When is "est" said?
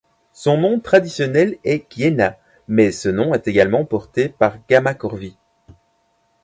1.63-1.85, 3.35-3.47